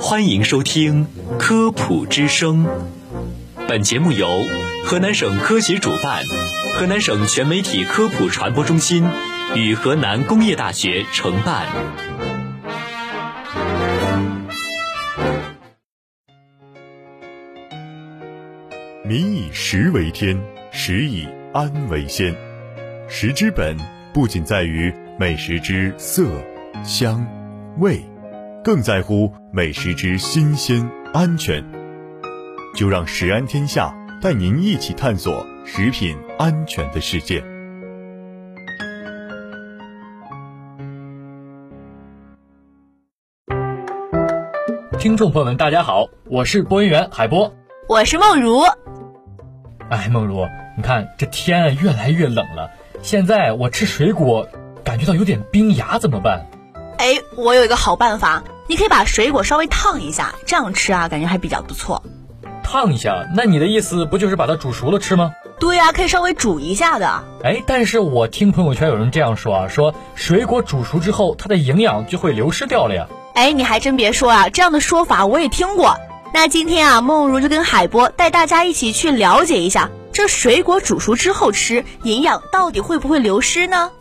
[0.00, 1.06] 欢迎收听
[1.38, 2.64] 《科普之声》，
[3.68, 4.26] 本节目由
[4.84, 6.24] 河南省科协主办，
[6.74, 9.04] 河南省全媒体科普传播中心
[9.54, 11.66] 与河南工业大学承办。
[19.04, 20.38] 民以食为天，
[20.72, 22.34] 食以安为先。
[23.08, 23.76] 食之本
[24.12, 26.30] 不仅在于美食之色、
[26.84, 27.26] 香、
[27.78, 28.00] 味。
[28.62, 31.64] 更在乎美食之新鲜安全，
[32.76, 33.92] 就让食安天下
[34.22, 37.42] 带您一起探索食品安全的世界。
[45.00, 47.52] 听众朋友们，大家好，我是播音员海波，
[47.88, 48.60] 我是梦如。
[49.90, 52.70] 哎，梦如，你看这天越来越冷了，
[53.02, 54.46] 现在我吃水果
[54.98, 56.44] 感觉到有点冰牙，怎么办？
[56.98, 58.42] 哎，我有一个好办法。
[58.66, 62.02] 你可以把水果稍微烫一下，这样吃啊，感觉还比较不错。
[62.64, 63.24] 烫一下？
[63.36, 65.30] 那你的意思不就是把它煮熟了吃吗？
[65.60, 67.22] 对呀，可以稍微煮一下的。
[67.44, 73.06] 哎，但是我听朋友圈有人这样说啊，说水果煮熟之后，它的营养就会流失掉了呀。
[73.34, 75.96] 哎，你还真别说啊，这样的说法我也听过。
[76.34, 83.92] 那今天啊，梦如就跟海波带大家一起去了解一下，这水果煮熟之后吃，营养到底会不会流失呢？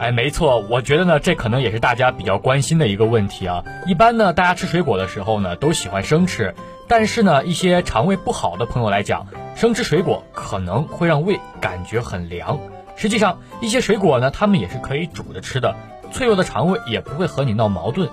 [0.00, 3.62] 哎，没错，我觉得呢，这可能也是大家比较关心的一个问题啊。
[3.86, 6.54] 一般呢，大家吃水果的时候呢，都喜欢生吃，
[6.88, 12.58] 但是呢，一些肠胃不好的朋友来讲，生吃水果可能会让胃感觉很凉。
[12.96, 15.76] 实际上，一些水果呢，它们也是可以煮着吃的，
[16.10, 18.08] 脆弱的肠胃也不会和你闹矛盾。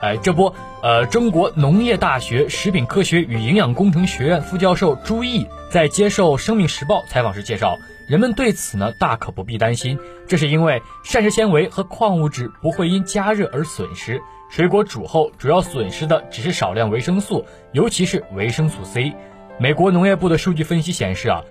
[0.00, 7.76] 哎，这不，呃，中国农业大学食品科学与营养工程学院副教授朱毅在接受《生命时报》采访时介绍。
[8.06, 14.20] 人们对此呢大可不必担心，这是因为膳食纤维和矿物质不会因加热而损失。
[14.48, 19.12] 水果煮后主要损失的只是少量维生素，尤其是维生素 C。
[19.58, 21.42] 美国农业部的数据分析显示啊，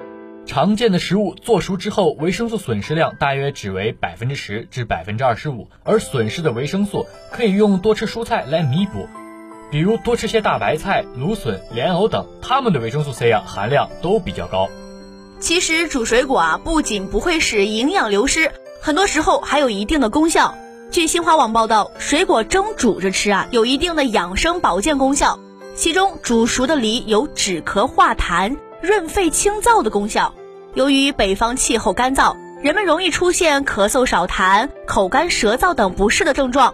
[0.46, 9.10] 常见的食物做熟之后，维生素损失量大约只为百分之十至百分之二十五，而损失的维生素可以用多吃蔬菜来弥补，
[9.72, 14.70] 比如多吃些大白菜、芦笋、莲藕等，它们的维生素 C 啊含量都比较高。
[15.40, 18.52] 其实煮水果啊，不仅不会使营养流失，
[18.82, 20.56] 很多时候还有一定的功效。
[20.92, 25.40] 据新华网报道，水果蒸煮着吃啊，有一定的养生保健功效。
[25.76, 30.34] 其中煮熟的梨有止咳化痰、润肺清燥的功效。
[30.74, 36.74] 由于北方气候干燥，人们容易出现咳嗽少痰、口干舌燥等不适的症状，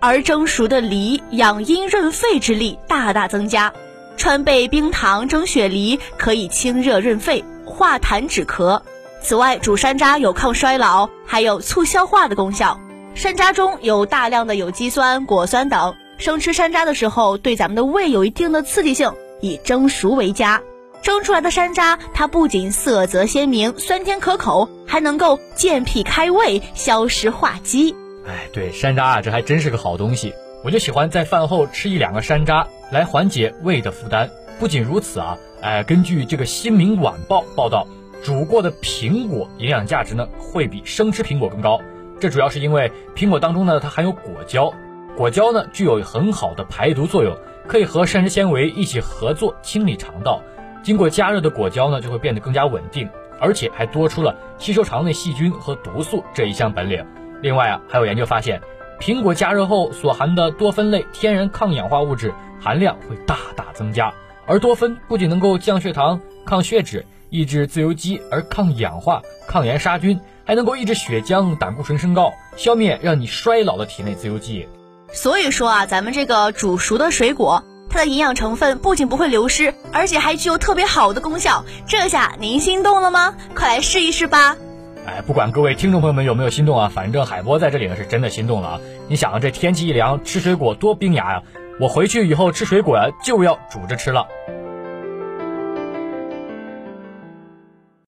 [0.00, 3.72] 而蒸熟的梨养阴润肺之力大大增加。
[4.18, 7.42] 川贝冰糖蒸雪梨可以清热润肺。
[7.72, 8.82] 化痰止咳，
[9.22, 12.78] 此外煮山楂有抗衰老，还有促消化的功效。
[13.14, 20.62] 山楂中有大量的有机酸、果酸等，生吃山楂的时候对咱们的胃有一定的刺激性，以蒸熟为佳。
[21.02, 27.96] 蒸出来的山楂，它不仅色泽鲜明、酸甜可口，还能够健脾开胃、消食化积。
[28.26, 30.32] 哎，对，山楂啊，这还真是个好东西。
[30.64, 34.30] 我就喜欢在饭后吃一两个山楂，来缓解胃的负担。
[34.60, 35.36] 不仅如此啊。
[35.62, 37.86] 哎，根据这个《新民晚报》报道，
[38.24, 41.80] 煮过的苹果营养价值呢会比生吃苹果更高。
[42.18, 44.74] 这主要是因为苹果当中呢它含有果胶，
[45.16, 47.36] 果胶呢具有很好的排毒作用，
[47.68, 50.42] 可以和膳食纤维一起合作清理肠道。
[50.82, 53.08] 经过加热的果胶呢就会变得更加稳定，
[53.38, 57.06] 而且还多出了吸收肠内细菌和毒素这一项本领。
[57.40, 58.60] 另外啊，还有研究发现，
[58.98, 64.12] 苹果加热后所含的多酚类天然抗氧化物质含量会大大增加。
[64.52, 74.68] 而多酚不仅能够降血糖、抗血脂、抑制自由基，而抗氧化、抗炎杀菌，还能够抑制血浆、胆固醇升高，消灭让你衰老的体内自由基。
[75.10, 81.64] 所以说啊，咱们这个煮熟的水果，它的营养成分不仅不会流失，而且还具有特别好的功效。
[81.88, 83.34] 这下您心动了吗？
[83.54, 84.58] 快来试一试吧！
[85.06, 88.80] 哎，不管各位听众朋友们有没有心动啊，反正海波在这里呢是真的心动了啊！
[89.08, 91.42] 你想啊，这天气一凉，吃水果多冰牙呀！
[91.82, 94.24] 我回去以后吃水果呀，就要煮着吃了。